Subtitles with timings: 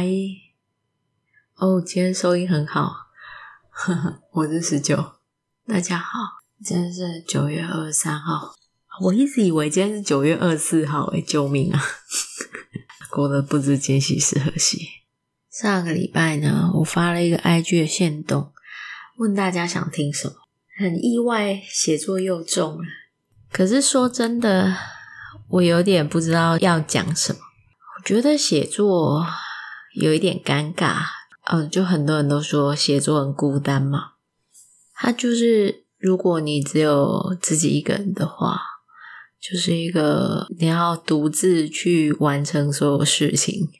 [0.00, 0.06] 嗨，
[1.56, 3.08] 哦，今天收音很好，
[4.32, 4.96] 我是十九，
[5.66, 8.54] 大家好，今天是九月二十三号，
[9.02, 11.82] 我一直以为今天是九月二十四号，诶，救命啊！
[13.12, 14.88] 过得不知今夕是何夕。
[15.50, 18.54] 上个礼拜呢，我发了一个 IG 的线动，
[19.18, 20.34] 问大家想听什么，
[20.78, 22.84] 很意外，写作又中了。
[23.52, 24.74] 可是说真的，
[25.48, 27.40] 我有点不知道要讲什么。
[27.98, 29.26] 我觉得写作
[29.94, 31.02] 有一点尴尬，
[31.50, 34.12] 嗯，就很多人都说写作很孤单嘛。
[34.94, 38.60] 他就是如果你只有自己一个人的话，
[39.40, 43.70] 就是一个你要独自去完成所有事情，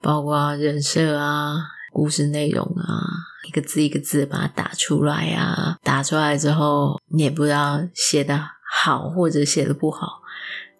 [0.00, 1.56] 包括人设啊、
[1.92, 3.02] 故事内容啊，
[3.48, 8.40] 一个字一个字把它打出来啊，打出来之后你也不知道写的
[8.72, 10.22] 好或者写的不好。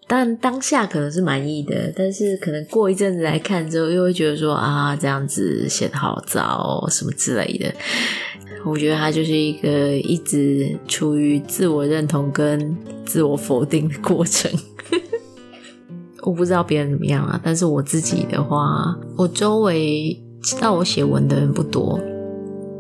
[0.08, 7.72] 但当下可能是满意的，但是可能过一阵子来看之后，又会觉得说啊，这样子写得好糟，什么之类的。
[8.64, 14.48] 我觉得它就是一个一直处于自我认同跟自我否定的过程。
[16.22, 22.00] 我不知道别人怎么样啊，但是我自己的话，我周围知道我写文的人不多，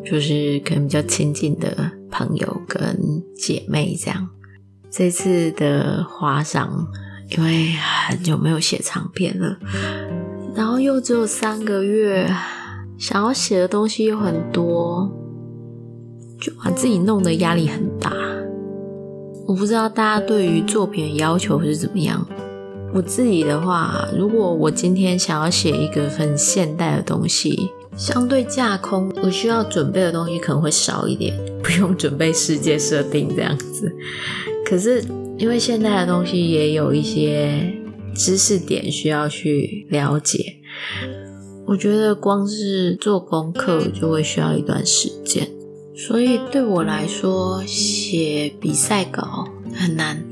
[0.04, 2.96] 就是可能比较亲近的朋友跟
[3.36, 4.28] 姐妹这样。
[4.88, 6.86] 这次的华赏。
[7.30, 7.72] 因为
[8.08, 9.58] 很久没有写长篇了，
[10.54, 12.32] 然后又只有三个月，
[12.96, 15.10] 想要写的东西又很多，
[16.40, 18.12] 就把自己弄得压力很大。
[19.48, 22.24] 我不知道大家对于作品的要求是怎么样。
[22.94, 33.92] 我自己的话，如果我今天想要写一个很现代的东西，相对架空，我需要准备的东西可能会少一点，不用准备世界设定这样子。
[34.64, 35.04] 可是。
[35.38, 37.74] 因为现在的东西也有一些
[38.14, 40.56] 知识点需要去了解，
[41.66, 45.46] 我觉得光是做功课就会需要一段时间，
[45.94, 50.24] 所以对我来说写比赛稿很难，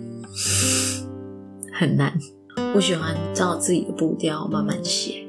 [1.73, 2.19] 很难。
[2.75, 5.27] 我喜欢照自己的步调慢慢写，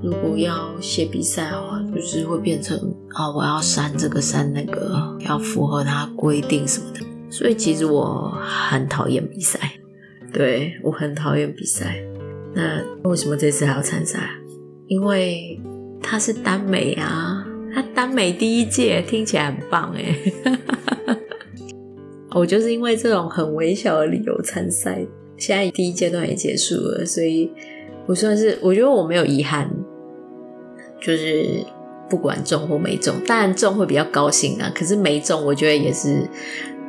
[0.00, 2.78] 如果要写比赛的话，就是会变成
[3.14, 7.00] 啊，我要删这个删那个，要符合它规定什么的。
[7.30, 9.58] 所以其实我很讨厌比赛，
[10.32, 11.96] 对，我很讨厌比赛。
[12.54, 14.30] 那为什么这次还要参赛？
[14.86, 15.60] 因为
[16.02, 20.32] 他是单美啊，他单美第一届听起来很棒诶。
[22.34, 25.06] 我就是因为这种很微小的理由参赛。
[25.36, 27.52] 现在第一阶段也结束了，所以
[28.06, 29.70] 我算是我觉得我没有遗憾，
[31.00, 31.64] 就是
[32.08, 34.72] 不管中或没中，当然中会比较高兴啊。
[34.74, 36.26] 可是没中，我觉得也是。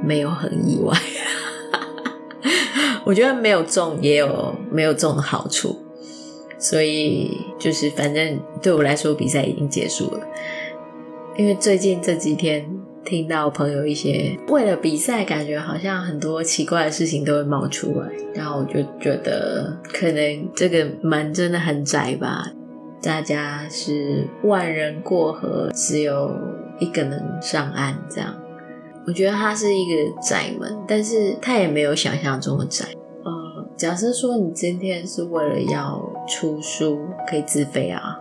[0.04, 0.98] 没有很意外，
[3.06, 5.78] 我觉得没有中也有没有中的好处，
[6.58, 10.28] 所以就是反正对我来说比赛已经结束了。
[11.38, 12.70] 因为最近这几天
[13.06, 22.52] 听到朋友一些为了比赛，感觉好像很多奇怪的事情都会冒出来，然后我就觉得可能这个门真的很窄吧，
[23.02, 26.30] 大家是万人过河，只有
[26.80, 28.36] 一个能上岸这样。
[29.10, 32.86] 我觉得它是一个窄门，但是它也没有想象中的窄。
[33.24, 38.20] 呃，假设说你今天是为了要出书，可以自费啊。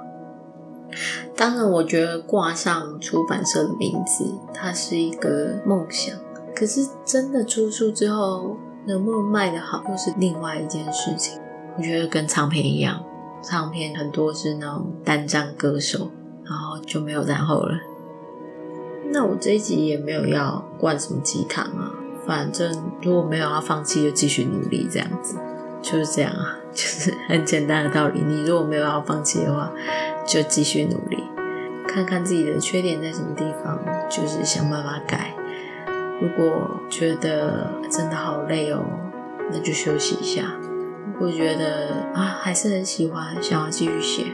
[1.36, 6.16] 当然，我觉得挂上出版社的名字，它是一个梦想。
[6.56, 8.56] 可是真的出书之后，
[8.86, 11.38] 能不能卖得好，又是另外一件事情。
[11.76, 13.04] 我觉得跟唱片一样，
[13.42, 16.10] 唱片很多是那种单张歌手，
[16.46, 17.78] 然后就没有然后了。
[19.10, 21.92] 那我这一集也没有要灌什么鸡汤啊，
[22.26, 25.36] 反正如果没有要放弃，就继续努力，这样子
[25.80, 28.20] 就是这样啊， 就是很简单的道理。
[28.20, 29.72] 你如果没有要放弃的话，
[30.26, 31.24] 就继续努力，
[31.88, 33.78] 看看自己的缺点在什么地方，
[34.10, 35.34] 就是想办法改。
[36.20, 38.84] 如果觉得真的好累哦，
[39.50, 40.54] 那就休息一下。
[41.14, 44.24] 如果觉得啊还是很喜欢，想要继续写，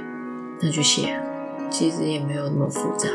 [0.60, 1.20] 那就写。
[1.70, 3.08] 其实也没有那么复杂。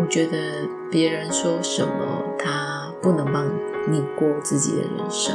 [0.00, 3.44] 我觉得别人说什么，他不能帮
[3.90, 5.34] 你过自己的人生。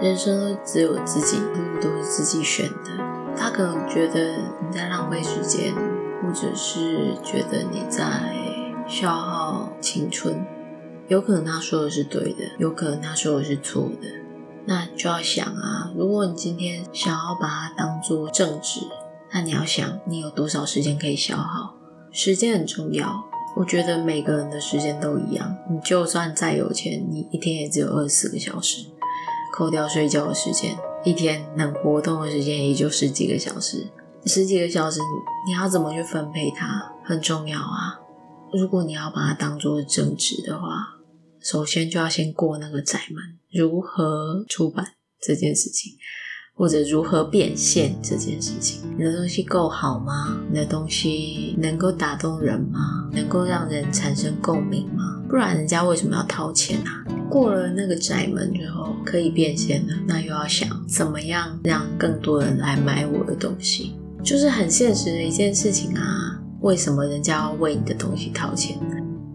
[0.00, 2.90] 人生只有自己，路都是自己选的。
[3.36, 5.72] 他可能觉得你在浪费时间，
[6.20, 8.02] 或者是觉得你在
[8.88, 10.44] 消耗青春。
[11.06, 14.08] 有可能他说的是对的，有可能他说的是错的。
[14.66, 18.80] 那就要想啊，如果你今天想要把它当做正直，
[19.32, 21.74] 那你要想你有多少时间可以消耗。
[22.10, 23.24] 时间很重要。
[23.56, 28.86] 我觉得每个人的时间都一样，你就算再有钱，你一天也只有二十四个小时，
[29.52, 33.86] 扣掉睡觉的时间，一天能活动的时间也就十几个小时。
[34.26, 35.00] 十几个小时，
[35.46, 38.00] 你要怎么去分配它很重要啊。
[38.52, 40.98] 如果你要把它当做正职的话，
[41.40, 45.92] 首先就要先过那个窄门，如何出版这件事情。
[46.56, 50.38] 或者如何变现这件事情，你的东西够好吗？
[50.48, 53.10] 你的东西能够打动人吗？
[53.12, 55.20] 能够让人产生共鸣吗？
[55.28, 57.04] 不然人家为什么要掏钱啊？
[57.28, 66.40] 过了那个窄门之后，可以变现了，那又要想怎么样让更多人来买我的东西，就是很现实的一件事情啊。
[66.60, 68.78] 为什么人家要为你的东西掏钱？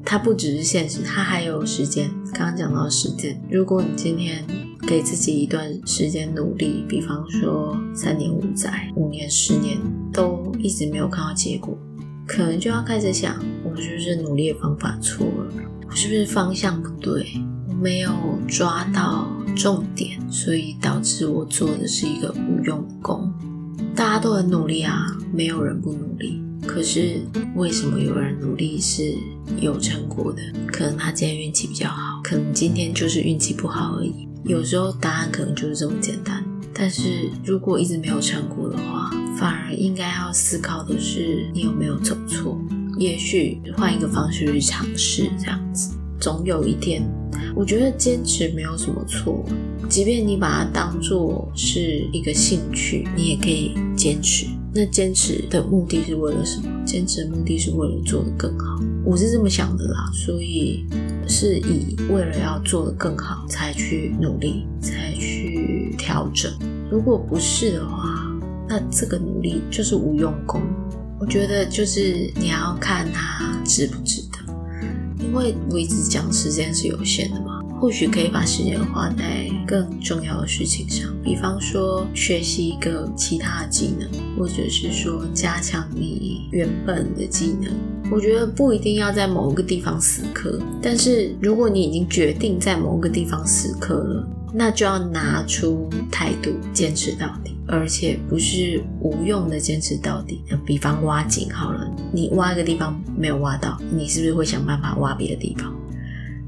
[0.06, 2.10] 它不只是现实，它还有时间。
[2.33, 4.45] 刚刚讲到时间，如果你今天
[4.89, 9.77] 给自己一段时间努力，比方说三年五载、五年、十年，
[10.12, 11.77] 都一直没有看到结果，
[12.25, 15.53] 可能就要开始想：我是不是努力的方法错了？
[15.88, 17.24] 我是不是方向不对？
[17.68, 18.12] 我没有
[18.47, 23.31] 抓到重点，所以导致我做的是一个无用功。
[23.95, 26.41] 大家都很努力啊，没有人不努力。
[26.65, 27.21] 可是
[27.56, 29.13] 为什么有人努力是
[29.62, 30.41] 有成果的？
[30.65, 34.27] 可能他今天运气比较好，可能今天就是运气不好而已。
[34.44, 36.44] 有时候答案可能就是这么简单。
[36.74, 42.57] 但是如果一直没有成果的话，反而应该要思考的是你有没有走错。
[42.97, 47.03] 也许换一个方式去尝试，这样子，总有一天，
[47.56, 49.45] 我觉得坚持没有什么错。
[49.89, 54.45] 即便你把它当做是一个兴趣，你也可以坚持。
[54.74, 56.69] 那坚持的目的是为了什么？
[56.86, 58.80] 坚持的目的是为了做得更好。
[59.03, 60.86] 我是这么想的啦，所以
[61.30, 66.52] 是以为了要做得更好才去努力，才去调整。
[66.92, 68.28] 如果不是的话，
[68.68, 70.60] 那这个努力就是无用功。
[71.20, 74.40] 我觉得就是你要看它值不值得，
[75.24, 77.59] 因为我一直讲时间是有限的嘛。
[77.80, 87.72] 或许可以把时间花在更重要的事情上，比方说学习一个其他的技能，或者是说加强你原本的技能。
[88.12, 100.42] 我觉得不一定要在某个地方死磕，但是如果你已经决定在某个地方死磕了，那就要拿出态度，坚持到底，而且不是无用的坚持到底。
[100.66, 105.74] 比方挖井好了，你挖一个地方没有挖到，你是不是会想办法挖别的地方？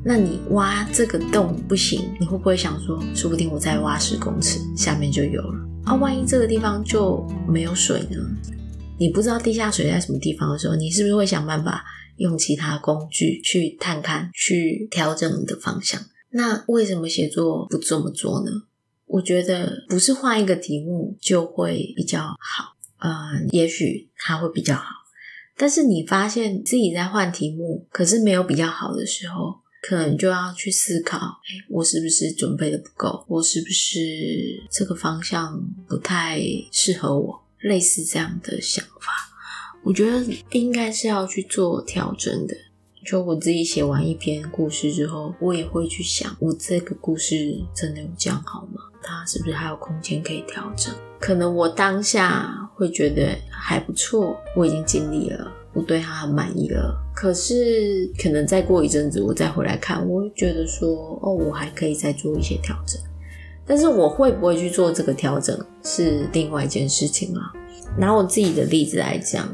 [0.04, 5.94] 那你挖这个洞不行，你会不会想说，说不定我再挖十公尺，下面就有了啊？
[5.94, 8.18] 万一这个地方就没有水呢？
[8.98, 11.86] 你不知道地下水在什么地方的时候，你是不是会想办法
[12.18, 16.02] 用其他工具去探看、去调整你的方向？
[16.32, 18.52] 那为什么写作不这么做呢？
[19.06, 23.12] 我觉得不是换一个题目就会比较好，呃，
[23.52, 24.84] 也许它会比较好，
[25.56, 29.61] 但是你发现自己在换题目，可是没有比较好的时候。
[29.82, 33.26] 可能就要去思考，诶，我是不是准备的不够？
[33.28, 34.00] 我是不是
[34.70, 36.40] 这个方向不太
[36.72, 37.42] 适合我？
[37.60, 39.12] 类似这样的想法，
[39.84, 42.56] 我觉得应该是要去做调整的。
[43.06, 48.82] 就我自己写完一篇故事之后，我也会去想，我这个故事真的有这样好吗？
[49.04, 50.94] 它是不是还有空间可以调整？
[51.20, 55.52] 可能我当下会觉得还不错，我已经尽力了。
[55.74, 63.00] 我对他很满意了，可是可能再过一阵子，我再回来看，我会觉得说，哦，我还可以再做一些调整。
[63.64, 67.54] 但是我会不会去做这个调整，是另外一件事情啊。
[67.96, 69.48] 拿我自己的例子来讲，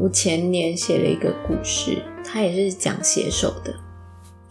[0.00, 3.74] 我前年写了一个故事，它也是讲写手的，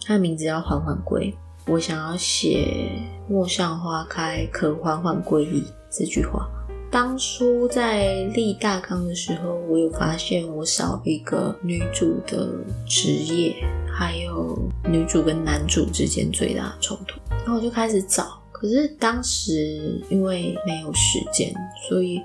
[0.05, 1.36] 它的名字叫《缓缓归》。
[1.72, 2.91] 我想要写
[3.27, 6.48] “陌上花开，可缓缓归矣”这句话。
[6.91, 12.50] 当初在立大纲的时候，我有发现我少一个女主的
[12.88, 13.55] 职业，
[13.93, 17.19] 还有女主跟男主之间最大的冲突。
[17.29, 21.53] 然后我就开始找，可是当时因为没有时间，
[21.88, 22.19] 所以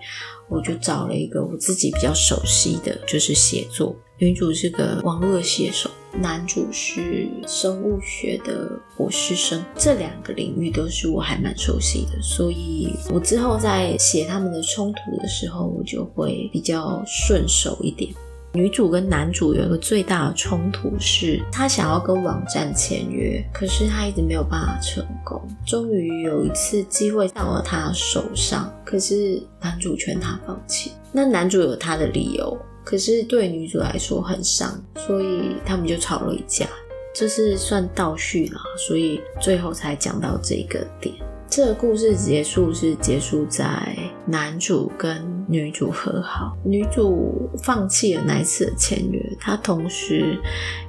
[0.49, 3.95] 我就找了一个我自己比较熟悉的，就是写作。
[4.19, 5.91] 女主是个网络的写手。
[6.17, 18.15] 男主是生物学的博士生，这两个领域都是我还蛮熟悉的，所以我之后在写他们的冲突的时候，我就会比较顺手一点。
[18.56, 25.42] 女主跟男主有一个最大的冲突是，她想要跟网站签约，可是她一直没有办法成功。
[25.66, 30.92] 终于有一次机会到了她手上，可是男主劝她放弃。
[31.11, 32.56] 那男主有他的理由。
[32.84, 36.66] 可是对女主来说很伤，所以他们就吵了一架。
[37.14, 41.14] 这是算倒叙啦，所以最后才讲到这个点。
[41.49, 43.97] 这个故事结束是结束在
[44.27, 50.37] 男主跟女主和好，女主放弃了那一次的签约，她同时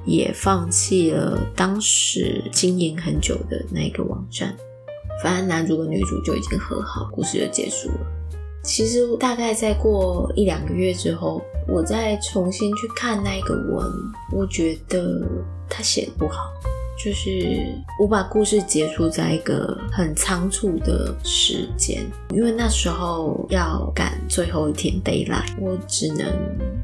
[0.06, 4.56] 也放弃了当时经营很久的那个网站。
[5.22, 8.00] 反正男主跟女主就已经和好，故事就结束了。
[8.64, 13.88] 其实大概再过一两个月之后，我再重新去看那个文，
[14.32, 15.22] 我觉得
[15.70, 16.52] 他写的不好。
[17.06, 26.26] 就是我把故事结束在一个很仓促的时间，因为那时候要赶最后一天 deadline，我只能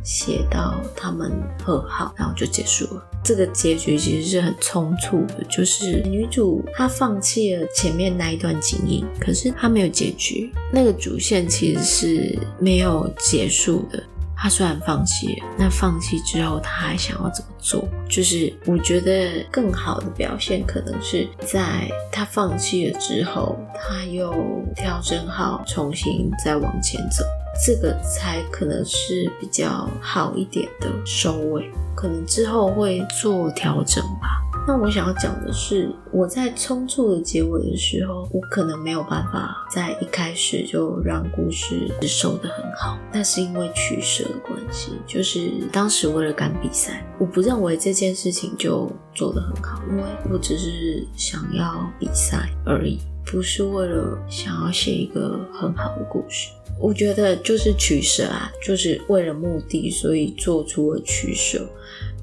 [0.04, 1.32] 写到他们
[1.64, 3.04] 和好，然后就结束了。
[3.24, 14.04] 这个结局其实是很匆促的，就是女主她放弃了前面那一段经营，可是她没有结局，那个主线其实是没有结束的。
[14.42, 17.88] 他虽然放弃了，那放弃之后他还想要怎么做？
[18.10, 24.34] 就是我觉得更好的表现可能是在他放弃了之后，他又
[24.76, 27.24] 调整好，重新再往前走，
[27.64, 31.70] 这个才可能是比较好一点的收尾。
[31.94, 34.41] 可能之后会做调整吧。
[34.68, 42.98] 那我想要讲的是，我在冲突的结尾的时候，我可能没有办法在一开始就让故事收得很好。
[43.12, 56.52] 那是因为取舍的关系，就是当时为了赶比赛，我不认为这件事情就做得很好，因为我只是想要比赛而已，不是为了想要写一个很好的故事。
[56.80, 61.68] 我觉得就是取舍啊，就是为了目的，所以做出了取舍，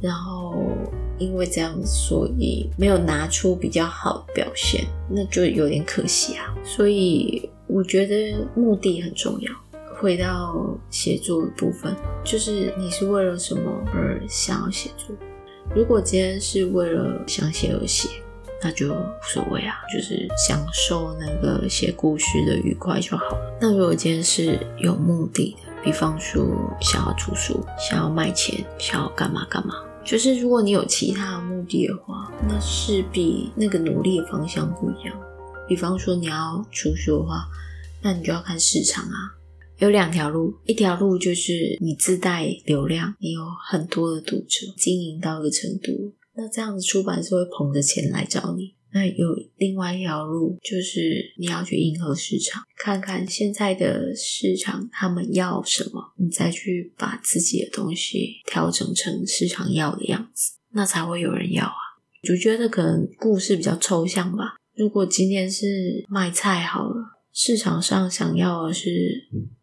[0.01, 0.55] 然后。
[1.19, 6.55] 因为这样，所以没有拿出比较好的表现，那就有点可惜啊。
[6.65, 9.53] 所以我觉得目的很重要。
[10.01, 15.09] 回到写作的部分，就是你是为了什么而想要写作？
[15.75, 18.09] 如果今天是为了想写而写，
[18.63, 23.59] 那就无所谓啊，就是享受那个写故事的愉快就好了。
[23.61, 26.47] 那如果今天是有目的的，比方说
[26.81, 29.75] 想要出书、想要卖钱、想要干嘛干嘛。
[30.09, 35.15] 就是如果你有其他的目的的话，那势必那个努力的方向不一样。
[35.69, 37.45] 比方说你要出书的话，
[38.03, 39.37] 那你就要看市场啊。
[39.77, 48.77] 有两条路，一条路就是你自带流量，你有很多的读者，经营到一个程度，那这样子出版社会捧着钱来找你。
[48.93, 49.27] 那有
[49.57, 61.77] 另外一条路，就是你要去迎合市场，看看现在的市场他们要什么，你再去把自己的东西调整成市场要的样子，那才会有人要啊。
[62.31, 64.57] 我觉得可能故事比较抽象吧。
[64.75, 66.97] 如果今天是卖菜好了，
[67.33, 68.91] 市场上想要的是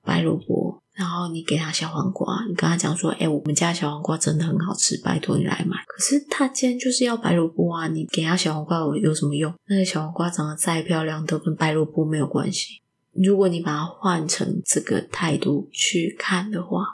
[0.04, 0.65] 白萝卜。
[0.96, 7.88] 然后你给他小黄瓜，你跟他讲说：“哎，我们家小黄瓜真的很好吃，拜托你来买。”可是他今天就是要白萝卜啊！
[7.90, 9.54] 你给他小黄瓜有什么用？
[9.68, 12.82] 那个小黄瓜长得再漂亮，都跟白萝卜没有关系。
[13.14, 16.86] 如果你把它换成这个态度去看的话，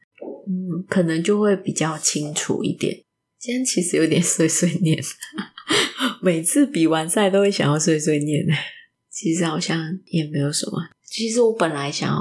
[0.47, 3.03] 嗯，可能就会比较清楚一点。
[3.39, 4.99] 今天其实有点碎碎念，
[6.21, 8.45] 每次比完赛都会想要碎碎念，
[9.09, 10.79] 其实好像也没有什么。
[11.11, 12.17] 其实我本来想要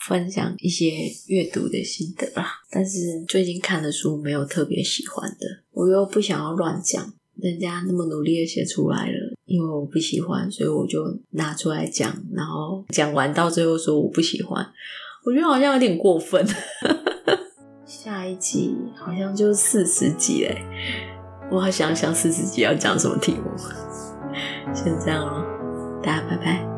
[0.00, 0.90] 分享一些
[1.26, 10.98] 阅读的心得啦，但是最近看的书没有特别喜欢的，我又不想要乱讲，人家那么努力的写出来了，因为我不喜欢，所以我就
[11.32, 14.66] 拿出来讲，然后讲完到最后说我不喜欢，
[15.26, 16.42] 我觉得好像有点过分。
[17.84, 20.56] 下一集好像就四十集嘞，
[21.50, 23.50] 我好想想四十集要讲什么题目，
[24.74, 25.44] 先这样咯，
[26.02, 26.71] 大家拜拜。